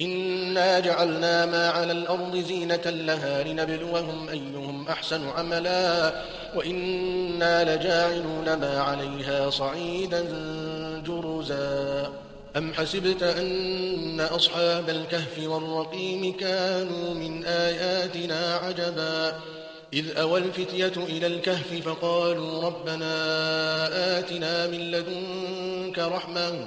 إنا 0.00 0.80
جعلنا 0.80 1.46
ما 1.46 1.70
على 1.70 1.92
الأرض 1.92 2.36
زينة 2.36 2.82
لها 2.86 3.42
لنبلوهم 3.42 4.28
أيهم 4.28 4.88
أحسن 4.88 5.28
عملا 5.28 6.12
وإنا 6.54 7.76
لجاعلون 7.76 8.54
ما 8.54 8.80
عليها 8.80 9.50
صعيدا 9.50 10.24
جرزا 11.06 12.12
أم 12.56 12.74
حسبت 12.74 13.22
أن 13.22 14.20
أصحاب 14.20 14.90
الكهف 14.90 15.38
والرقيم 15.38 16.36
كانوا 16.36 17.14
من 17.14 17.44
آياتنا 17.44 18.54
عجبا 18.56 19.34
إذ 19.92 20.18
أوى 20.18 20.40
الفتية 20.40 20.92
إلى 20.96 21.26
الكهف 21.26 21.82
فقالوا 21.84 22.62
ربنا 22.64 24.18
آتنا 24.18 24.66
من 24.66 24.90
لدنك 24.90 25.98
رحمة 25.98 26.66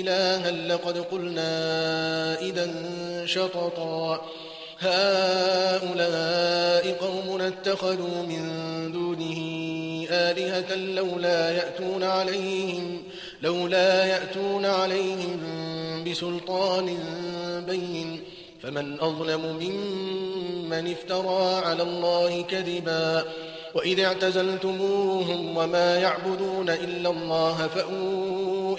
إلها 0.00 0.50
لقد 0.50 0.98
قلنا 0.98 2.40
إذا 2.40 2.74
شططا 3.26 4.20
هؤلاء 4.80 6.92
قوم 6.92 7.40
اتخذوا 7.40 8.22
من 8.28 8.42
دونه 8.92 9.40
آلهة 10.10 10.74
لولا 10.74 11.50
يأتون 11.50 12.02
عليهم 12.02 13.02
لولا 13.42 14.04
يأتون 14.04 14.66
عليهم 14.66 15.40
بسلطان 16.06 16.98
بين 17.66 18.20
فمن 18.62 19.00
أظلم 19.00 19.56
ممن 19.60 20.92
افترى 20.92 21.66
على 21.66 21.82
الله 21.82 22.42
كذبا 22.42 23.24
وإذ 23.74 24.00
اعتزلتموهم 24.00 25.56
وما 25.56 25.98
يعبدون 25.98 26.70
إلا 26.70 27.10
الله 27.10 27.68
فأووا 27.74 28.59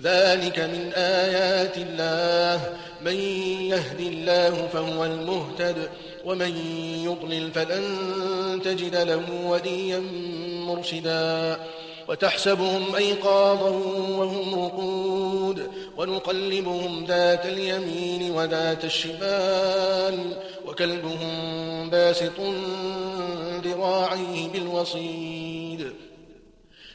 ذلك 0.00 0.58
من 0.58 0.92
آيات 0.96 1.76
الله. 1.76 2.76
من 3.04 3.16
يهد 3.70 4.00
الله 4.00 4.68
فهو 4.72 5.04
المهتد 5.04 5.88
ومن 6.24 6.56
يضلل 7.04 7.50
فلن 7.52 8.60
تجد 8.64 8.96
له 8.96 9.22
وليا 9.44 10.02
مرشدا. 10.66 11.60
وتحسبهم 12.08 12.96
أيقاظا 12.96 13.70
وهم 14.18 14.64
رقود 14.64 15.68
ونقلبهم 15.96 17.04
ذات 17.04 17.46
اليمين 17.46 18.30
وذات 18.30 18.84
الشمال 18.84 20.18
وكلبهم 20.66 21.90
باسط 21.90 22.40
ذراعيه 23.64 24.48
بالوصيد. 24.52 25.61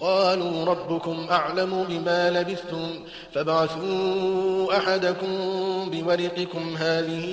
قالوا 0.00 0.64
ربكم 0.64 1.26
أعلم 1.30 1.84
بما 1.88 2.30
لبثتم 2.30 3.04
فابعثوا 3.34 4.76
أحدكم 4.76 5.30
بورقكم 5.90 6.76
هذه 6.76 7.24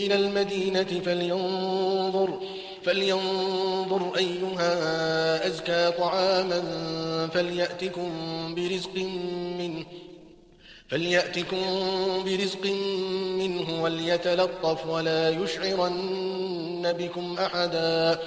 إلى 0.00 0.14
المدينة 0.14 1.00
فلينظر 1.04 2.40
فلينظر 2.84 4.12
أيها 4.16 5.46
أزكى 5.46 5.90
طعاما 5.98 6.62
فليأتكم 7.34 8.10
برزق 8.54 8.96
منه 9.58 9.84
فليأتكم 10.88 11.64
برزق 12.24 12.66
منه 13.38 13.82
وليتلطف 13.82 14.86
ولا 14.86 15.28
يشعرن 15.30 16.94
بكم 16.98 17.36
أحدا 17.38 18.18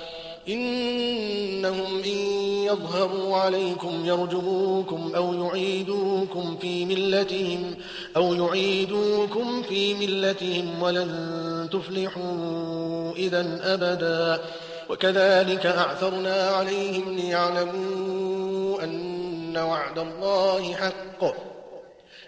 إنهم 0.47 2.03
إن 2.05 2.17
يظهروا 2.65 3.37
عليكم 3.37 4.05
يرجموكم 4.05 5.11
أو 5.15 5.33
يعيدوكم 5.33 6.57
في 6.61 6.85
ملتهم 6.85 7.75
أو 8.15 8.33
يعيدوكم 8.33 9.63
في 9.63 9.93
ملتهم 9.93 10.83
ولن 10.83 11.69
تفلحوا 11.71 13.11
إذا 13.15 13.59
أبدا. 13.63 14.41
وكذلك 14.89 15.65
أعثرنا 15.65 16.49
عليهم 16.49 17.15
ليعلموا 17.15 18.83
أن 18.83 19.57
وعد 19.57 19.99
الله 19.99 20.73
حق. 20.73 21.52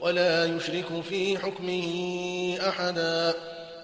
ولا 0.00 0.44
يشرك 0.44 1.02
في 1.08 1.38
حكمه 1.38 1.88
أحدا. 2.68 3.34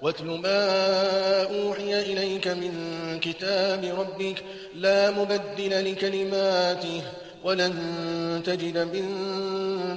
واتل 0.03 0.25
ما 0.25 1.43
أوحي 1.43 2.01
إليك 2.01 2.49
من 2.49 2.73
كتاب 3.21 3.85
ربك 3.99 4.43
لا 4.75 5.11
مبدل 5.11 5.93
لكلماته 5.93 7.03
ولن 7.45 8.43
تجد 8.47 8.79
من 8.79 9.07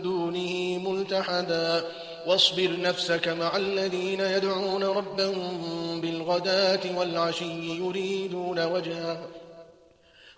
دونه 0.01 0.79
ملتحدا. 0.89 1.83
واصبر 2.27 2.79
نفسك 2.81 3.27
مع 3.27 3.57
الذين 3.57 4.19
يدعون 4.19 4.83
ربهم 4.83 6.01
بالغداة 6.01 6.97
والعشي 6.97 7.77
يريدون 7.77 8.65
وجهه. 8.65 9.19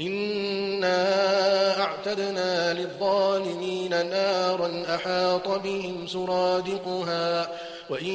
إنا 0.00 1.80
أعتدنا 1.80 2.72
للظالمين 2.72 3.90
نارا 3.90 4.84
أحاط 4.94 5.48
بهم 5.48 6.06
سرادقها 6.06 7.48
وإن 7.90 8.06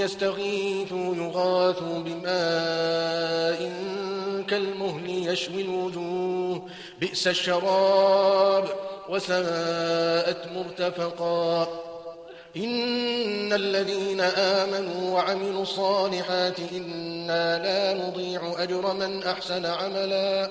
يستغيثوا 0.00 1.14
يغاثوا 1.14 1.98
بماء 1.98 3.72
كالمهل 4.48 5.28
يشوي 5.28 5.62
الوجوه 5.62 6.62
بئس 7.00 7.28
الشراب 7.28 8.68
وساءت 9.08 10.52
مرتفقا 10.54 11.68
إن 12.56 13.52
الذين 13.52 14.20
آمنوا 14.20 15.14
وعملوا 15.14 15.62
الصالحات 15.62 16.58
إنا 16.72 17.58
لا 17.58 18.04
نضيع 18.04 18.62
أجر 18.62 18.92
من 18.92 19.22
أحسن 19.22 19.66
عملا 19.66 20.50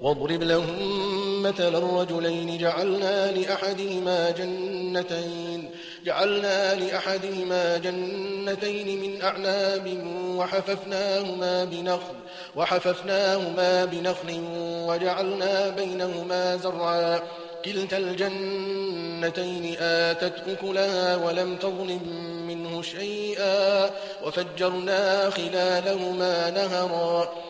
واضرب 0.00 0.42
لهم 0.42 1.42
مثل 1.42 1.74
الرجلين 1.74 2.58
جعلنا 2.58 3.32
لأحدهما 3.32 4.30
جنتين 4.30 5.70
جعلنا 6.04 6.74
لأحدهما 6.74 7.76
جنتين 7.76 9.00
من 9.00 9.22
أعناب 9.22 10.04
وحففناهما 10.36 11.64
بنخل 11.64 12.14
وحففناهما 12.56 13.84
بنخل 13.84 14.40
وجعلنا 14.88 15.68
بينهما 15.68 16.56
زرعا. 16.56 17.20
كلتا 17.64 17.98
الجنتين 17.98 19.76
آتت 19.80 20.48
أكلها 20.48 21.16
ولم 21.16 21.56
تظلم 21.56 22.00
منه 22.48 22.82
شيئا 22.82 23.90
وفجرنا 24.24 25.30
خلالهما 25.30 26.50
نهرا. 26.50 27.49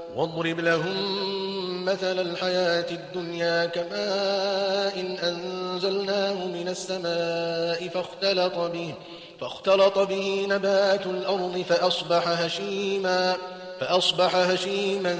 واضرب 0.15 0.59
لهم 0.59 1.85
مثل 1.85 2.19
الحياة 2.19 2.85
الدنيا 2.91 3.65
كماء 3.65 5.17
أنزلناه 5.23 6.45
من 6.45 6.67
السماء 6.67 7.87
فاختلط 7.87 8.57
به 8.57 8.93
فاختلط 9.41 9.99
به 9.99 10.45
نبات 10.49 11.05
الأرض 11.05 11.65
فأصبح 11.69 12.27
هشيما 12.27 13.37
فأصبح 13.79 14.35
هشيما 14.35 15.17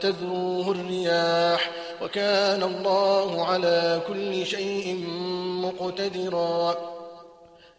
تذروه 0.00 0.70
الرياح 0.70 1.70
وكان 2.02 2.62
الله 2.62 3.44
على 3.44 4.00
كل 4.08 4.46
شيء 4.46 5.06
مقتدرا. 5.64 6.99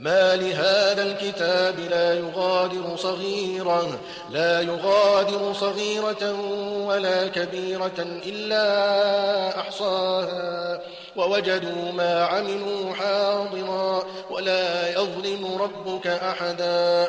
ما 0.00 0.36
لهذا 0.36 1.02
الكتاب 1.02 1.78
لا 1.90 2.14
يغادر 2.14 2.96
صغيرة 2.96 3.98
لا 4.30 4.60
يغادر 4.60 5.52
صغيرة 5.52 6.34
ولا 6.86 7.26
كبيرة 7.26 7.98
إلا 8.26 9.60
أحصاها 9.60 10.80
ووجدوا 11.16 11.92
ما 11.92 12.24
عملوا 12.24 12.94
حاضرا 12.94 14.04
ولا 14.30 14.90
يظلم 14.90 15.58
ربك 15.60 16.06
أحدا. 16.06 17.08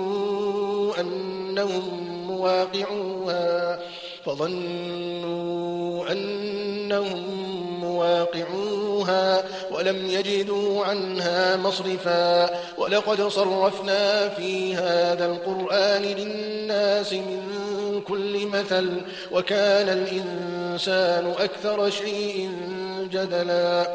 أنهم 0.99 2.07
مواقعوها 2.27 3.79
فظنوا 4.25 6.11
أنهم 6.11 7.23
مواقعوها 7.81 9.43
ولم 9.71 10.05
يجدوا 10.05 10.85
عنها 10.85 11.57
مصرفا 11.57 12.49
ولقد 12.77 13.27
صرفنا 13.27 14.29
في 14.29 14.75
هذا 14.75 15.25
القرآن 15.25 16.01
للناس 16.01 17.13
من 17.13 17.41
كل 18.07 18.47
مثل 18.47 19.01
وكان 19.31 19.89
الإنسان 19.89 21.33
أكثر 21.39 21.89
شيء 21.89 22.51
جدلا 23.11 23.87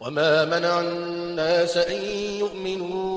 وما 0.00 0.44
منع 0.44 0.80
الناس 0.80 1.76
أن 1.76 2.04
يؤمنوا 2.38 3.11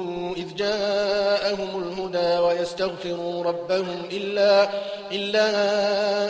جاءهم 0.56 1.84
الهدى 1.84 2.40
ويستغفروا 2.40 3.44
ربهم 3.44 4.04
إلا, 4.12 4.70
إلا 5.12 5.48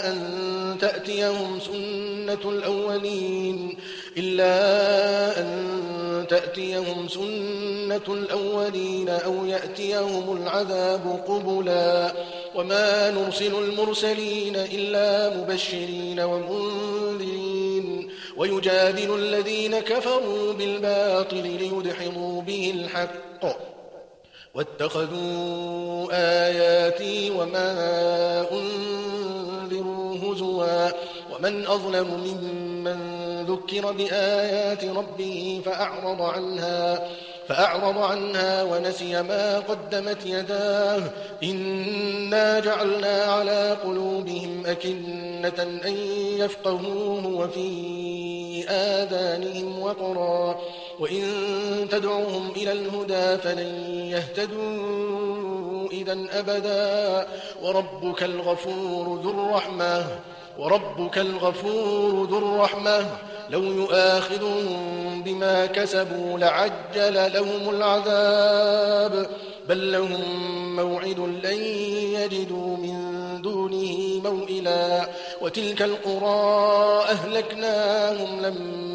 أن 0.08 0.78
تأتيهم 0.82 1.60
سنة 1.60 2.52
الأولين 2.52 3.78
إلا 4.18 5.40
أن 5.40 6.26
تأتيهم 6.30 7.08
سنة 7.08 8.02
الأولين 8.08 9.10
أو 9.10 9.46
يأتيهم 9.46 10.38
العذاب 10.42 11.24
قبلا. 11.28 12.14
وما 12.56 13.12
نرسل 13.12 13.56
المرسلين 13.56 14.56
إلا 14.56 15.38
مبشرين 15.38 16.20
ومنذرين. 16.20 18.10
ويجادل 18.38 19.16
الذين 19.16 19.80
كفروا 19.80 20.54
بالباطل 20.54 21.44
ليدحضوا 21.44 22.42
به 22.42 22.74
الحق. 22.76 23.75
واتخذوا 24.56 26.08
آياتي 26.12 27.32
وما 27.32 27.72
أنذروا 28.52 30.18
هزوا 30.18 30.90
ومن 31.34 31.66
أظلم 31.68 32.08
ممن 32.08 33.00
ذكر 33.46 33.92
بآيات 33.92 34.84
ربه 34.86 35.62
فأعرض 35.66 36.22
عنها 36.22 37.08
فأعرض 37.48 37.98
عنها 37.98 38.64
ونسي 38.64 39.22
ما 39.22 39.60
قدمت 39.60 40.26
يداه 40.26 41.02
إنا 41.44 42.60
جعلنا 42.60 43.24
على 43.24 43.78
قلوبهم 43.84 44.64
أكنة 44.66 45.80
أن 45.86 45.98
يفقهوه 46.38 47.28
وفي 47.28 48.66
آذانهم 48.70 49.80
وقرا 49.82 50.60
وإن 51.00 51.24
تدعوهم 51.92 52.52
إلى 52.56 52.72
الهدى 52.72 53.38
فلن 53.38 53.68
يهتدوا 54.12 55.90
إذا 55.92 56.18
أبدا. 56.32 57.28
وربك 57.64 58.24
الغفور 58.24 59.22
ذو 59.24 59.30
الرحمة 59.30 60.06
وربك 60.60 61.18
الغفور 61.18 62.28
ذو 62.30 62.38
الرحمة. 62.38 63.18
لو 63.50 63.64
يؤاخذهم 63.64 65.24
بما 65.24 65.66
كسبوا 65.66 66.40
لعجل 66.40 67.34
لهم 67.34 67.70
العذاب. 67.70 69.30
بل 69.70 69.92
لهم 69.92 70.22
موعد 70.76 71.20
لن 71.20 71.64
يجدوا 72.14 72.78
من 72.78 72.96
دونه 73.42 74.22
موئلا. 74.24 75.10
وتلك 75.42 75.82
القرى 75.82 77.04
أهلكناهم 77.04 78.42
لما 78.42 78.95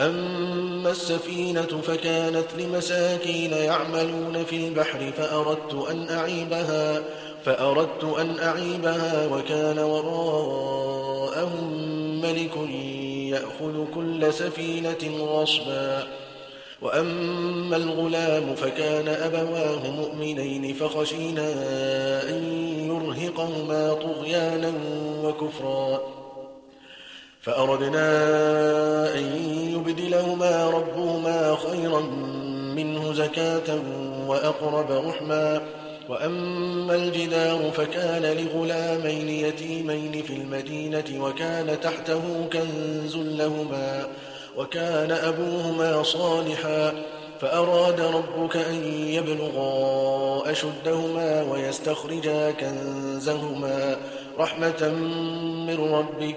أما 0.00 0.90
السفينة 0.90 1.62
فكانت 1.62 2.46
لمساكين 2.58 3.52
يعملون 3.52 4.44
في 4.44 4.56
البحر 4.56 5.12
فأردت 5.16 5.88
أن 5.90 6.08
أعيبها 6.10 7.02
فأردت 7.44 8.04
أن 8.04 8.38
أعيبها 8.38 9.26
وكان 9.32 9.78
وراءهم 9.78 11.70
ملك 12.20 12.56
يأخذ 13.30 13.84
كل 13.94 14.32
سفينة 14.32 15.24
غصبا. 15.24 16.06
وأما 16.82 17.76
الغلام 17.76 18.54
فكان 18.54 19.08
أبواه 19.08 19.90
مؤمنين 19.90 20.74
فخشينا 20.74 21.52
أن 22.28 22.42
يرهقهما 22.86 23.92
طغيانا 23.92 24.72
وكفرا. 25.24 26.25
فأردنا 27.46 28.08
أن 29.14 29.24
يبدلهما 29.74 30.70
ربهما 30.70 31.56
خيرا 31.70 32.00
منه 32.76 33.12
زكاة 33.12 33.78
وأقرب 34.26 34.90
رحما. 35.08 35.62
وأما 36.08 36.94
الجدار 36.94 37.70
فكان 37.76 38.22
لغلامين 38.22 39.28
يتيمين 39.28 40.22
في 40.22 40.32
المدينة 40.32 41.04
وكان 41.24 41.80
تحته 41.80 42.48
كنز 42.52 43.16
لهما 43.16 44.06
وكان 44.56 45.10
أبوهما 45.12 46.02
صالحا. 46.02 46.92
فأراد 47.40 48.00
ربك 48.00 48.56
أن 48.56 48.84
يبلغا 49.08 50.50
أشدهما 50.50 51.42
ويستخرجا 51.42 52.50
كنزهما 52.50 53.96
رحمة 54.38 54.88
من 55.66 55.94
ربك. 55.94 56.36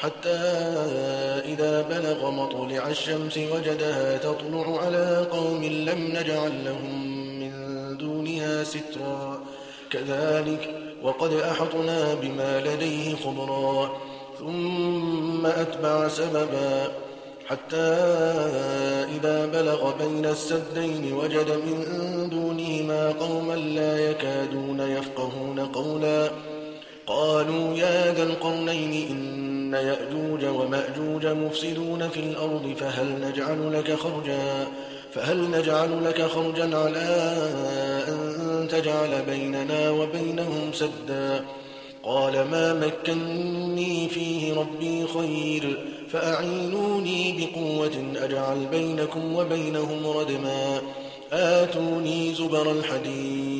حتى 0.00 0.40
إذا 1.44 1.82
بلغ 1.82 2.30
مطلع 2.30 2.88
الشمس 2.88 3.38
وجدها 3.38 4.18
تطلع 4.18 4.80
على 4.84 5.26
قوم 5.30 5.64
لم 5.64 6.08
نجعل 6.16 6.64
لهم 6.64 7.20
من 7.40 7.52
دونها 7.96 8.64
سترا. 8.64 9.40
كذلك 9.90 10.70
وقد 11.02 11.32
أحطنا 11.32 12.14
بما 12.14 12.60
لديه 12.60 13.16
خبرا 13.16 13.90
ثم 14.38 15.46
أتبع 15.46 16.08
سببا. 16.08 16.92
حتى 17.46 17.90
إذا 19.16 19.46
بلغ 19.46 19.92
بين 19.98 20.26
السدين 20.26 21.12
وجد 21.12 21.50
من 21.50 21.78
دونهما 22.30 23.12
قوما 23.20 23.54
لا 23.54 24.10
يكادون 24.10 24.80
يفقهون 24.80 25.60
قولا. 25.60 26.30
قالوا 27.06 27.76
يا 27.76 28.12
ذا 28.12 28.22
القرنين 28.22 29.10
إن 29.10 29.39
يأجوج 29.74 30.44
ومأجوج 30.44 31.26
مفسدون 31.26 32.08
في 32.08 32.20
الأرض 32.20 32.74
فهل 32.80 33.20
نجعل 33.20 33.72
لك 33.72 33.94
خرجا؟ 33.94 34.66
فهل 35.14 35.50
نجعل 35.50 36.04
لك 36.04 36.22
خرجا 36.22 36.76
على 36.76 37.36
أن 38.08 38.68
تجعل 38.70 39.22
بيننا 39.22 39.90
وبينهم 39.90 40.72
سدا؟ 40.72 41.44
قال 42.02 42.32
ما 42.32 42.74
مكني 42.74 44.08
فيه 44.08 44.54
ربي 44.54 45.06
خير 45.06 45.78
فأعينوني 46.12 47.32
بقوة 47.38 48.04
أجعل 48.16 48.66
بينكم 48.70 49.34
وبينهم 49.36 50.06
ردما. 50.06 50.80
آتوني 51.32 52.34
زبر 52.34 52.72
الحديد. 52.72 53.59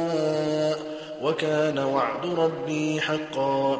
وكان 1.21 1.79
وعد 1.79 2.25
ربي 2.25 3.01
حقا. 3.01 3.79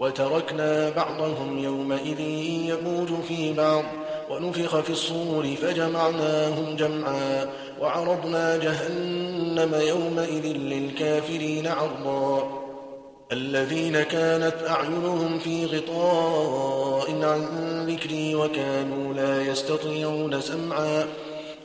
وتركنا 0.00 0.90
بعضهم 0.90 1.58
يومئذ 1.58 2.20
يموج 2.20 3.08
في 3.28 3.52
بعض. 3.52 3.84
ونفخ 4.30 4.80
في 4.80 4.90
الصور 4.90 5.46
فجمعناهم 5.62 6.76
جمعا. 6.76 7.48
وعرضنا 7.80 8.56
جهنم 8.56 9.74
يومئذ 9.74 10.46
للكافرين 10.46 11.66
عرضا. 11.66 12.62
الذين 13.32 14.02
كانت 14.02 14.54
أعينهم 14.68 15.38
في 15.38 15.66
غطاء 15.66 17.10
عن 17.10 17.46
ذكري 17.86 18.34
وكانوا 18.34 19.14
لا 19.14 19.42
يستطيعون 19.42 20.40
سمعا. 20.40 21.06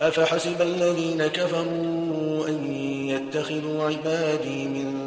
أفحسب 0.02 0.62
الذين 0.62 1.28
كفروا 1.28 2.48
أن 2.48 2.74
يتخذوا 3.10 3.84
عبادي 3.84 4.68
من 4.68 5.07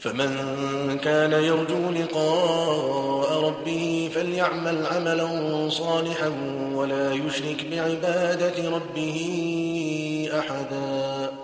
فمن 0.00 0.98
كان 0.98 1.32
يرجو 1.32 1.90
لقاء 1.90 3.44
ربه 3.44 4.10
فليعمل 4.14 4.86
عملا 4.86 5.68
صالحا 5.68 6.32
ولا 6.74 7.12
يشرك 7.12 7.66
بعبادة 7.70 8.70
ربه 8.70 9.18
أحدا. 10.38 11.37